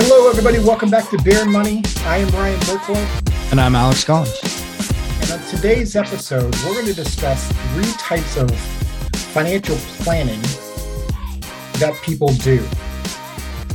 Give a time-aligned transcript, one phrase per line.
[0.00, 0.60] Hello, everybody.
[0.60, 1.82] Welcome back to Beer and Money.
[2.02, 3.50] I am Ryan Burklow.
[3.50, 4.38] And I'm Alex Collins.
[5.22, 8.48] And on today's episode, we're going to discuss three types of
[9.32, 9.74] financial
[10.04, 10.40] planning
[11.80, 12.64] that people do.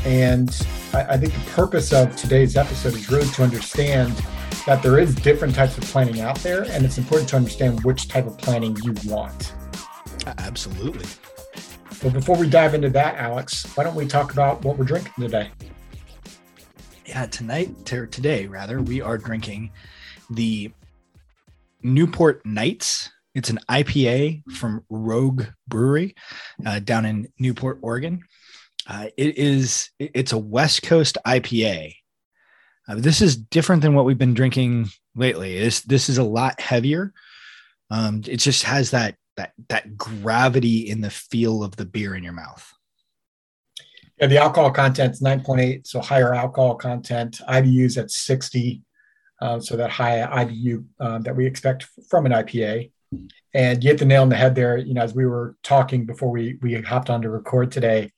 [0.05, 0.49] And
[0.93, 4.13] I, I think the purpose of today's episode is really to understand
[4.65, 8.07] that there is different types of planning out there, and it's important to understand which
[8.07, 9.53] type of planning you want.
[10.37, 11.05] Absolutely.
[12.01, 15.11] But before we dive into that, Alex, why don't we talk about what we're drinking
[15.19, 15.51] today?
[17.05, 19.71] Yeah, tonight, today rather, we are drinking
[20.29, 20.71] the
[21.81, 23.09] Newport Nights.
[23.35, 26.15] It's an IPA from Rogue Brewery
[26.65, 28.23] uh, down in Newport, Oregon.
[28.87, 31.93] Uh, it is it's a West Coast IPA.
[32.87, 35.59] Uh, this is different than what we've been drinking lately.
[35.59, 37.13] This this is a lot heavier.
[37.89, 42.23] Um, it just has that that that gravity in the feel of the beer in
[42.23, 42.73] your mouth.
[44.19, 47.41] Yeah, the alcohol content is 9.8, so higher alcohol content.
[47.49, 48.81] IBUs at 60,
[49.41, 52.91] uh, so that high IBU uh, that we expect from an IPA.
[53.53, 54.77] And you hit the nail on the head there.
[54.77, 58.11] You know, as we were talking before we we hopped on to record today,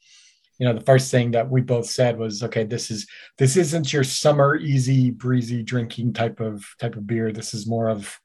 [0.57, 3.91] you know the first thing that we both said was okay this is this isn't
[3.91, 8.17] your summer easy breezy drinking type of type of beer this is more of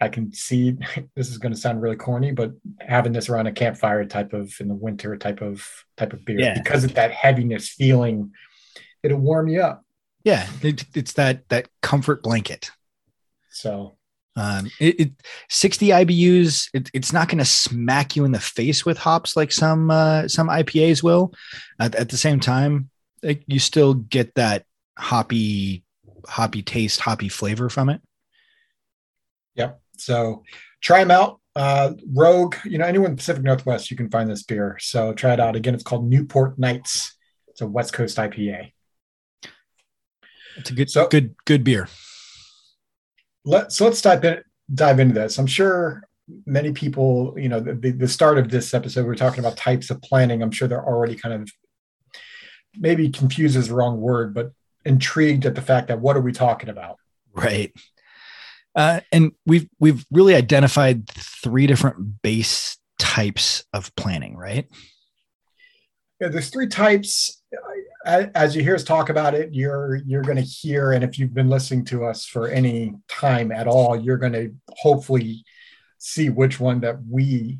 [0.00, 0.76] i can see
[1.16, 4.52] this is going to sound really corny but having this around a campfire type of
[4.60, 6.54] in the winter type of type of beer yeah.
[6.54, 8.32] because of that heaviness feeling
[9.02, 9.84] it'll warm you up
[10.24, 12.70] yeah it, it's that that comfort blanket
[13.50, 13.96] so
[14.36, 15.12] um, it, it
[15.48, 19.52] 60 IBUs, it, it's not going to smack you in the face with hops like
[19.52, 21.32] some uh, some IPAs will.
[21.78, 22.90] At, at the same time,
[23.22, 24.64] it, you still get that
[24.96, 25.84] hoppy
[26.26, 28.00] hoppy taste, hoppy flavor from it.
[29.56, 29.80] Yep.
[30.00, 30.44] So
[30.80, 31.40] try them out.
[31.56, 34.78] Uh, Rogue, you know, anyone in Pacific Northwest, you can find this beer.
[34.80, 35.56] So try it out.
[35.56, 37.16] Again, it's called Newport Nights.
[37.48, 38.72] It's a West Coast IPA.
[40.56, 41.88] It's a good, so, good, good beer
[43.44, 45.38] let so let's dive in, dive into this.
[45.38, 46.02] I'm sure
[46.46, 50.00] many people, you know, the, the start of this episode, we're talking about types of
[50.02, 50.42] planning.
[50.42, 51.50] I'm sure they're already kind of
[52.78, 54.52] maybe confused is the wrong word, but
[54.84, 56.96] intrigued at the fact that what are we talking about?
[57.34, 57.72] Right.
[58.74, 64.66] Uh, and we've we've really identified three different base types of planning, right?
[66.20, 67.40] Yeah, there's three types
[68.04, 71.34] as you hear us talk about it, you're you're going to hear, and if you've
[71.34, 75.44] been listening to us for any time at all, you're going to hopefully
[75.98, 77.58] see which one that we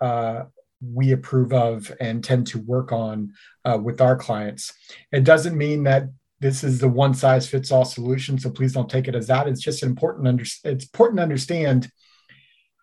[0.00, 0.44] uh,
[0.80, 3.32] we approve of and tend to work on
[3.64, 4.72] uh, with our clients.
[5.12, 6.04] It doesn't mean that
[6.40, 9.46] this is the one size fits all solution, so please don't take it as that.
[9.46, 10.26] It's just important.
[10.26, 11.90] Under, it's important to understand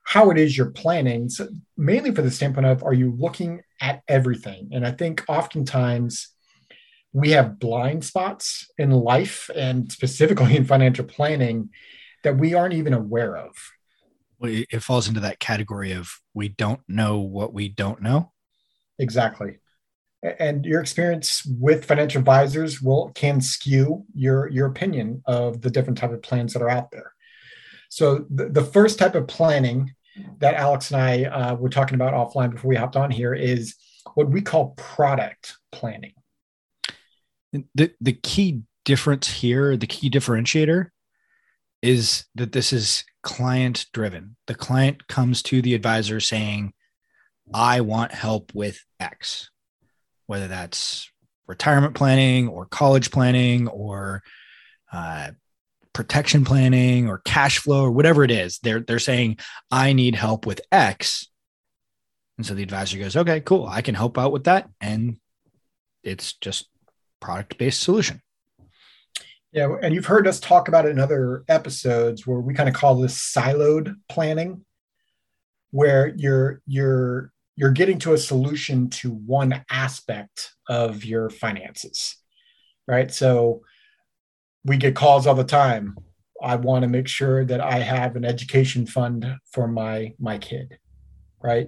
[0.03, 4.03] how it is you're planning, so mainly for the standpoint of are you looking at
[4.07, 4.69] everything?
[4.72, 6.29] And I think oftentimes
[7.13, 11.69] we have blind spots in life and specifically in financial planning
[12.23, 13.51] that we aren't even aware of.
[14.40, 18.31] Well, it falls into that category of we don't know what we don't know.
[19.00, 19.57] Exactly.
[20.39, 25.97] And your experience with financial advisors will can skew your your opinion of the different
[25.97, 27.13] type of plans that are out there.
[27.89, 29.93] So the, the first type of planning
[30.39, 33.75] that Alex and I uh, were talking about offline before we hopped on here is
[34.16, 36.13] what we call product planning
[37.75, 40.87] the the key difference here, the key differentiator
[41.81, 44.35] is that this is client driven.
[44.47, 46.73] The client comes to the advisor saying,
[47.53, 49.51] I want help with X,
[50.27, 51.09] whether that's
[51.47, 54.21] retirement planning or college planning or
[54.91, 55.31] uh,
[55.93, 58.59] protection planning or cash flow or whatever it is.
[58.59, 59.37] They're, they're saying,
[59.71, 61.27] I need help with X.
[62.37, 63.66] And so the advisor goes, okay, cool.
[63.66, 64.69] I can help out with that.
[64.79, 65.17] And
[66.03, 66.67] it's just
[67.19, 68.21] product based solution.
[69.51, 72.75] Yeah, and you've heard us talk about it in other episodes where we kind of
[72.75, 74.66] call this siloed planning,
[75.72, 82.15] where you're you're you're getting to a solution to one aspect of your finances,
[82.87, 83.11] right?
[83.11, 83.61] So
[84.63, 85.97] we get calls all the time.
[86.41, 90.77] I want to make sure that I have an education fund for my my kid,
[91.41, 91.67] right?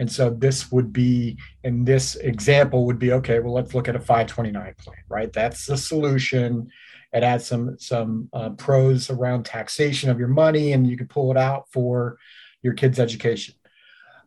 [0.00, 3.38] And so this would be, in this example, would be okay.
[3.38, 5.30] Well, let's look at a 529 plan, right?
[5.30, 6.68] That's the solution.
[7.12, 11.30] It adds some some uh, pros around taxation of your money, and you can pull
[11.30, 12.18] it out for
[12.62, 13.54] your kid's education.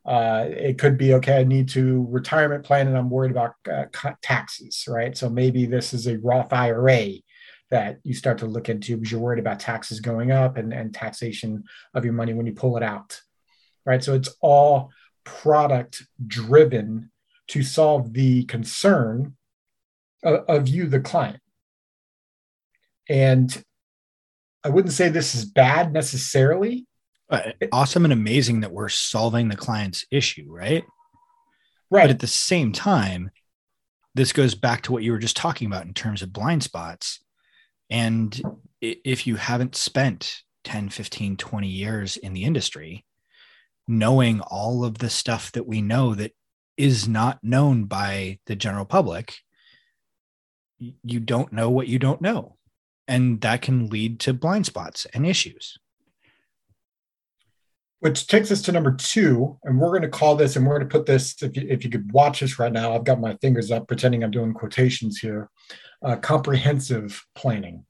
[0.06, 1.40] Uh, it could be okay.
[1.40, 3.86] I need to retirement plan, and I'm worried about uh,
[4.22, 5.18] taxes, right?
[5.18, 7.14] So maybe this is a Roth IRA
[7.72, 10.94] that you start to look into because you're worried about taxes going up and, and
[10.94, 11.64] taxation
[11.94, 13.20] of your money when you pull it out,
[13.86, 14.04] right?
[14.04, 14.92] So it's all
[15.24, 17.12] product driven
[17.48, 19.36] to solve the concern
[20.24, 21.40] of, of you, the client.
[23.10, 23.64] And
[24.64, 26.86] I wouldn't say this is bad necessarily.
[27.72, 30.84] Awesome and amazing that we're solving the client's issue, right?
[31.90, 32.04] Right.
[32.04, 33.32] But at the same time,
[34.16, 37.24] this goes back to what you were just talking about in terms of blind spots.
[37.90, 38.40] And
[38.82, 43.06] if you haven't spent 10, 15, 20 years in the industry,
[43.88, 46.32] knowing all of the stuff that we know that
[46.78, 49.36] is not known by the general public,
[50.78, 52.58] you don't know what you don't know
[53.08, 55.78] and that can lead to blind spots and issues
[58.04, 60.90] which takes us to number two and we're going to call this and we're going
[60.90, 63.34] to put this if you, if you could watch this right now i've got my
[63.38, 65.50] fingers up pretending i'm doing quotations here
[66.04, 67.86] uh, comprehensive planning.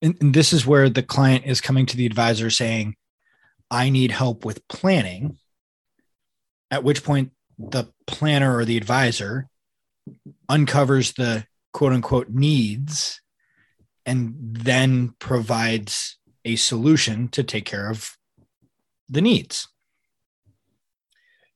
[0.00, 2.96] And, and this is where the client is coming to the advisor saying
[3.70, 5.36] i need help with planning
[6.70, 9.50] at which point the planner or the advisor
[10.48, 13.20] uncovers the quote unquote needs
[14.06, 18.16] and then provides a solution to take care of
[19.08, 19.68] the needs.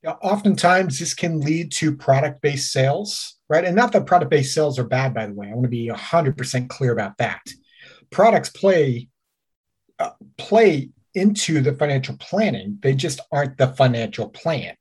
[0.03, 3.65] Yeah, oftentimes this can lead to product based sales, right?
[3.65, 5.47] And not that product based sales are bad, by the way.
[5.47, 7.41] I want to be 100% clear about that.
[8.09, 9.09] Products play
[9.99, 14.75] uh, play into the financial planning, they just aren't the financial plan.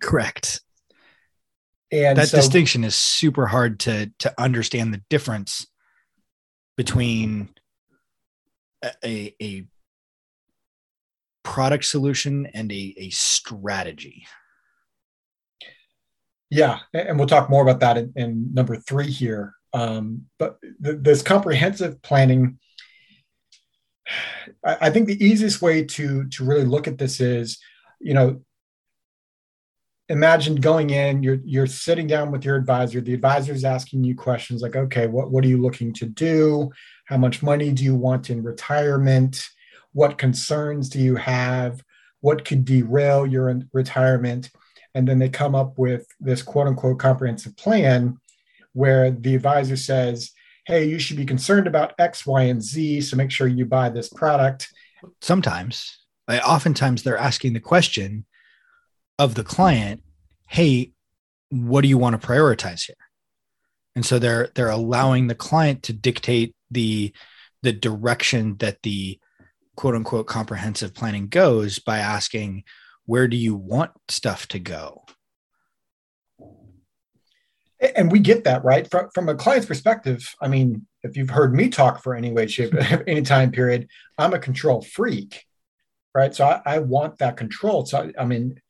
[0.00, 0.60] Correct.
[1.90, 5.66] And that so, distinction is super hard to to understand the difference
[6.76, 7.48] between
[9.04, 9.66] a, a
[11.42, 14.26] product solution and a, a strategy.
[16.50, 19.54] Yeah, and we'll talk more about that in, in number three here.
[19.74, 22.58] Um, but th- this comprehensive planning,
[24.64, 27.58] I, I think the easiest way to to really look at this is,
[28.00, 28.40] you know,
[30.08, 34.14] imagine going in you're you're sitting down with your advisor the advisor is asking you
[34.16, 36.70] questions like okay what what are you looking to do
[37.08, 39.48] how much money do you want in retirement?
[39.92, 41.82] What concerns do you have?
[42.20, 44.50] What could derail your retirement?
[44.94, 48.18] And then they come up with this quote unquote comprehensive plan
[48.72, 50.32] where the advisor says
[50.66, 53.88] hey you should be concerned about x y and z so make sure you buy
[53.88, 54.68] this product.
[55.22, 58.26] Sometimes oftentimes they're asking the question
[59.18, 60.02] of the client,
[60.46, 60.92] hey,
[61.50, 62.96] what do you want to prioritize here?
[63.96, 67.12] And so they're they're allowing the client to dictate the
[67.62, 69.18] the direction that the
[69.76, 72.64] quote unquote comprehensive planning goes by asking
[73.06, 75.04] where do you want stuff to go?
[77.96, 78.88] And we get that right?
[78.90, 82.46] From, from a client's perspective i mean if you've heard me talk for any way
[82.46, 82.74] shape
[83.06, 83.88] any time period
[84.18, 85.44] i'm a control freak
[86.14, 86.34] right?
[86.34, 87.86] So I, I want that control.
[87.86, 88.60] So i mean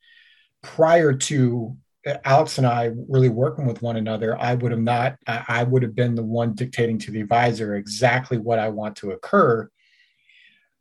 [0.61, 1.77] prior to
[2.25, 5.95] Alex and I really working with one another, I would have not, I would have
[5.95, 9.69] been the one dictating to the advisor exactly what I want to occur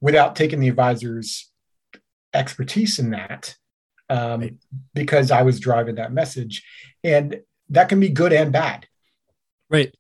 [0.01, 1.51] without taking the advisor's
[2.35, 3.57] expertise in that
[4.09, 4.55] um, right.
[4.95, 6.65] because I was driving that message.
[7.03, 7.41] And
[7.71, 8.87] that can be good and bad.
[9.69, 9.95] Right.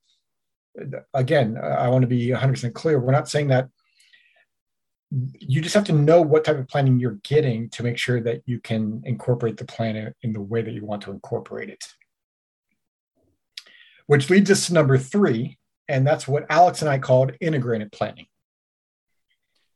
[1.12, 3.00] Again, I want to be 100% clear.
[3.00, 3.68] We're not saying that
[5.10, 8.42] you just have to know what type of planning you're getting to make sure that
[8.44, 11.84] you can incorporate the plan in the way that you want to incorporate it.
[14.06, 18.26] Which leads us to number three, and that's what Alex and I called integrated planning.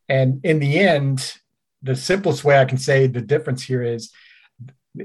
[0.08, 1.34] And in the end,
[1.82, 4.12] the simplest way I can say the difference here is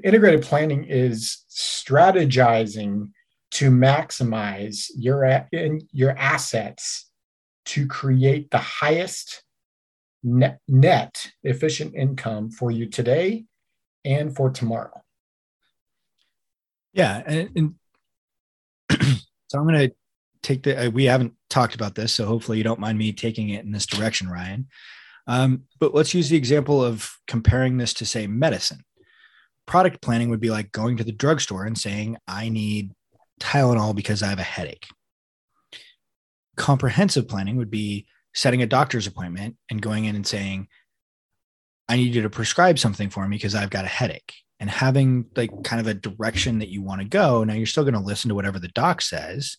[0.04, 3.12] integrated planning is strategizing
[3.52, 5.48] to maximize your,
[5.92, 7.10] your assets
[7.66, 9.44] to create the highest
[10.24, 13.46] net, net efficient income for you today
[14.06, 15.02] and for tomorrow.
[16.94, 17.22] Yeah.
[17.26, 17.76] And, and
[19.48, 19.96] so I'm going to
[20.42, 23.50] take the, uh, we haven't talked about this, so hopefully you don't mind me taking
[23.50, 24.68] it in this direction, Ryan.
[25.28, 28.84] Um, but let's use the example of comparing this to, say, medicine.
[29.66, 32.94] Product planning would be like going to the drugstore and saying, I need
[33.42, 34.88] Tylenol because I have a headache.
[36.56, 40.67] Comprehensive planning would be setting a doctor's appointment and going in and saying,
[41.89, 45.25] I need you to prescribe something for me because I've got a headache and having
[45.36, 47.44] like kind of a direction that you want to go.
[47.44, 49.58] Now you're still going to listen to whatever the doc says,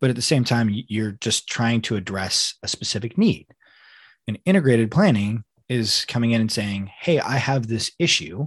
[0.00, 3.48] but at the same time, you're just trying to address a specific need.
[4.28, 8.46] And integrated planning is coming in and saying, Hey, I have this issue,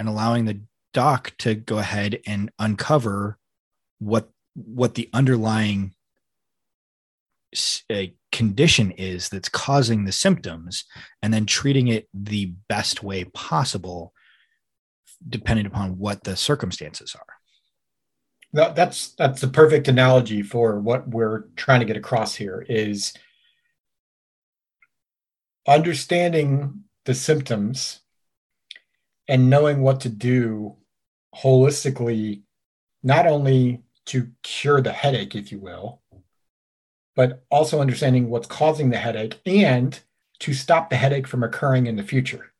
[0.00, 0.60] and allowing the
[0.92, 3.38] doc to go ahead and uncover
[4.00, 5.94] what what the underlying
[8.34, 10.84] condition is that's causing the symptoms
[11.22, 14.12] and then treating it the best way possible
[15.28, 17.34] depending upon what the circumstances are.
[18.52, 23.14] No, that's that's the perfect analogy for what we're trying to get across here is
[25.66, 28.00] understanding the symptoms
[29.28, 30.76] and knowing what to do
[31.34, 32.42] holistically,
[33.02, 36.02] not only to cure the headache, if you will,
[37.16, 40.00] but also understanding what's causing the headache and
[40.40, 42.52] to stop the headache from occurring in the future.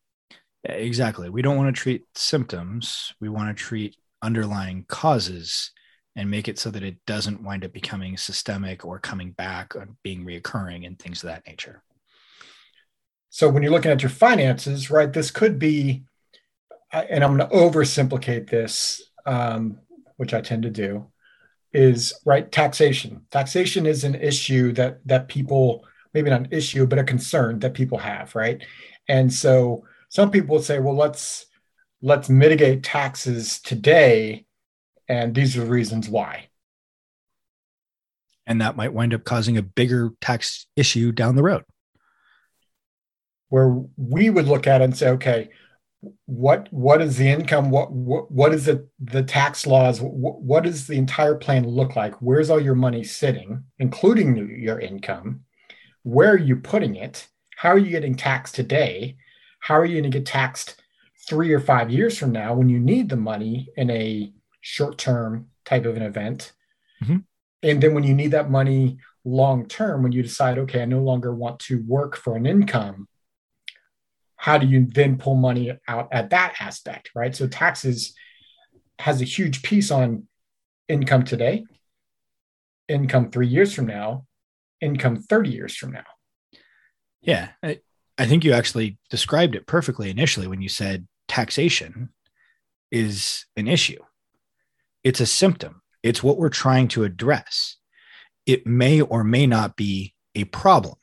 [0.64, 1.28] Exactly.
[1.28, 3.12] We don't want to treat symptoms.
[3.20, 5.70] We want to treat underlying causes
[6.16, 9.88] and make it so that it doesn't wind up becoming systemic or coming back or
[10.02, 11.82] being reoccurring and things of that nature.
[13.30, 16.04] So when you're looking at your finances, right, this could be,
[16.92, 19.80] and I'm going to oversimplify this, um,
[20.16, 21.10] which I tend to do,
[21.74, 23.26] is right taxation.
[23.30, 27.74] Taxation is an issue that that people maybe not an issue, but a concern that
[27.74, 28.64] people have, right?
[29.08, 31.46] And so some people say, well, let's
[32.00, 34.46] let's mitigate taxes today,
[35.08, 36.48] and these are the reasons why.
[38.46, 41.64] And that might wind up causing a bigger tax issue down the road
[43.48, 45.48] where we would look at it and say, okay,
[46.26, 47.70] what what is the income?
[47.70, 48.86] What what, what is it?
[48.98, 50.00] The tax laws?
[50.00, 52.14] What, what does the entire plan look like?
[52.20, 55.40] Where's all your money sitting, including your income?
[56.02, 57.28] Where are you putting it?
[57.56, 59.16] How are you getting taxed today?
[59.60, 60.76] How are you going to get taxed
[61.28, 65.48] three or five years from now when you need the money in a short term
[65.64, 66.52] type of an event?
[67.02, 67.18] Mm-hmm.
[67.62, 71.00] And then when you need that money long term, when you decide, okay, I no
[71.00, 73.08] longer want to work for an income,
[74.44, 77.34] how do you then pull money out at that aspect, right?
[77.34, 78.12] So taxes
[78.98, 80.28] has a huge piece on
[80.86, 81.64] income today,
[82.86, 84.26] income three years from now,
[84.82, 86.04] income 30 years from now.
[87.22, 87.52] Yeah.
[87.62, 87.78] I,
[88.18, 92.10] I think you actually described it perfectly initially when you said taxation
[92.92, 94.02] is an issue.
[95.02, 97.78] It's a symptom, it's what we're trying to address.
[98.44, 100.96] It may or may not be a problem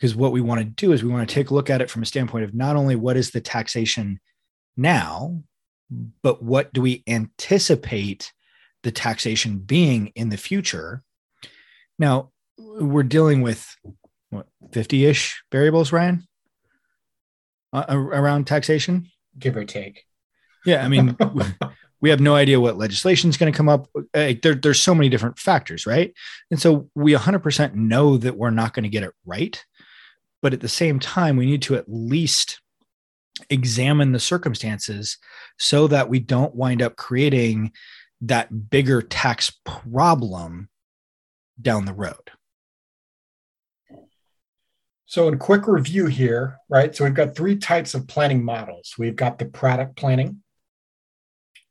[0.00, 1.90] because what we want to do is we want to take a look at it
[1.90, 4.18] from a standpoint of not only what is the taxation
[4.74, 5.42] now,
[6.22, 8.32] but what do we anticipate
[8.82, 11.02] the taxation being in the future?
[11.98, 13.76] Now, we're dealing with
[14.30, 16.26] what 50-ish variables, Ryan,
[17.74, 19.06] uh, around taxation,
[19.38, 20.04] give or take.
[20.64, 21.14] Yeah, I mean,
[22.00, 23.86] we have no idea what legislation is going to come up.
[24.14, 26.14] There, there's so many different factors, right?
[26.50, 29.62] And so we 100% know that we're not going to get it right.
[30.42, 32.60] But at the same time, we need to at least
[33.48, 35.18] examine the circumstances
[35.58, 37.72] so that we don't wind up creating
[38.22, 40.68] that bigger tax problem
[41.60, 42.30] down the road.
[45.06, 46.94] So, in quick review here, right?
[46.94, 48.94] So, we've got three types of planning models.
[48.96, 50.42] We've got the product planning,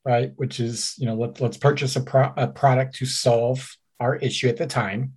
[0.04, 0.32] right?
[0.36, 4.50] Which is, you know, let, let's purchase a, pro- a product to solve our issue
[4.50, 5.14] at the time.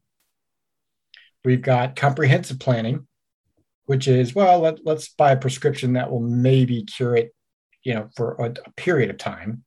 [1.44, 3.08] We've got comprehensive planning,
[3.92, 7.34] which is well let, let's buy a prescription that will maybe cure it
[7.84, 9.64] you know for a, a, period of time.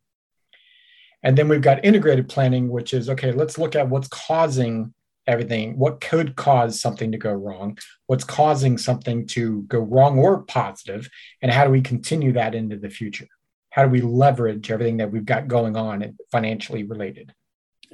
[1.22, 4.96] And then we've got integrated planning which is okay let's look at what's causing
[5.28, 5.78] everything.
[5.78, 7.78] What could cause something to go wrong?
[8.08, 11.08] What's causing something to go wrong or positive?
[11.44, 13.28] And how do we continue that into the future?
[13.70, 17.32] How do we leverage everything that we've got going on financially related?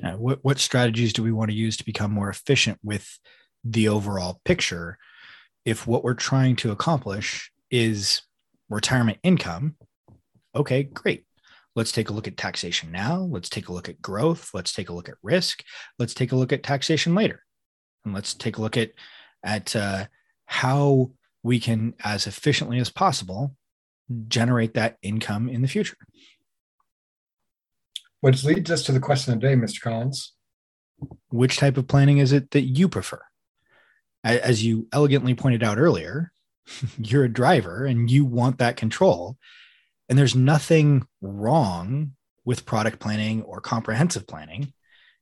[0.02, 3.20] Uh, what, what strategies do we want to use to become more efficient with
[3.64, 4.98] the overall picture
[5.66, 8.22] if what we're trying to accomplish is
[8.70, 9.76] retirement income,
[10.56, 11.26] okay, great.
[11.76, 13.22] Let's take a look at taxation now.
[13.22, 14.50] Let's take a look at growth.
[14.54, 15.64] Let's take a look at risk.
[15.98, 17.44] Let's take a look at taxation later.
[18.04, 18.92] And let's take a look at,
[19.44, 20.06] at uh,
[20.46, 21.12] how
[21.44, 23.56] we can, as efficiently as possible,
[24.28, 25.96] generate that income in the future.
[28.20, 29.82] Which leads us to the question of the day, Mr.
[29.82, 30.34] Collins.
[31.30, 33.22] Which type of planning is it that you prefer?
[34.24, 36.32] As you elegantly pointed out earlier,
[36.98, 39.38] you're a driver and you want that control.
[40.10, 42.14] And there's nothing wrong
[42.44, 44.74] with product planning or comprehensive planning.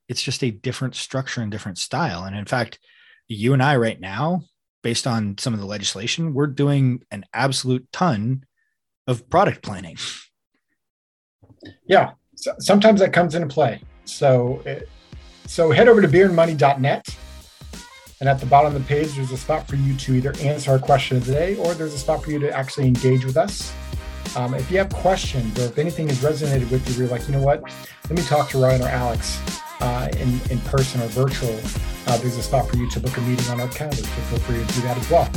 [0.08, 2.24] It's just a different structure and different style.
[2.24, 2.78] And in fact,
[3.28, 4.42] you and I right now,
[4.82, 8.44] based on some of the legislation, we're doing an absolute ton
[9.06, 9.96] of product planning.
[11.86, 12.12] Yeah,
[12.58, 13.82] sometimes that comes into play.
[14.04, 14.80] So, eh,
[15.46, 17.16] so head over to beerandmoney.net
[18.20, 20.72] and at the bottom of the page, there's a spot for you to either answer
[20.72, 23.38] our question of the day or there's a spot for you to actually engage with
[23.38, 23.72] us.
[24.36, 27.32] Um, if you have questions or if anything has resonated with you, you're like, you
[27.32, 29.40] know what, let me talk to Ryan or Alex
[29.80, 31.58] uh, in, in person or virtual,
[32.06, 34.02] uh, there's a spot for you to book a meeting on our calendar.
[34.02, 35.30] So feel free to do that as well.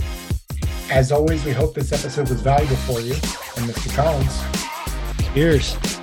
[0.91, 3.13] As always, we hope this episode was valuable for you.
[3.13, 3.95] And Mr.
[3.95, 4.41] Collins.
[5.33, 6.02] Cheers.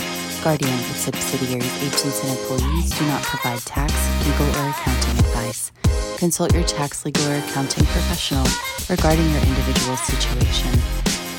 [0.43, 3.93] Guardian, its subsidiaries, agents, and employees do not provide tax,
[4.25, 5.71] legal, or accounting advice.
[6.17, 8.47] Consult your tax, legal, or accounting professional
[8.89, 10.71] regarding your individual situation.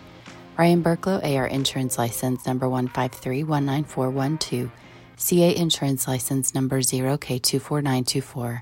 [0.58, 4.72] Ryan Burklow, AR Insurance License Number 153-19412,
[5.20, 8.62] CA Insurance License Number 0K24924.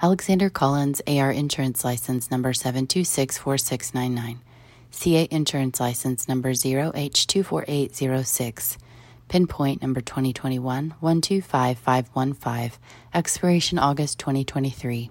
[0.00, 4.38] Alexander Collins, AR Insurance License Number 7264699.
[4.90, 8.78] CA Insurance License Number 0H24806.
[9.28, 12.78] Pinpoint number 2021 125515.
[13.12, 15.10] Expiration August 2023.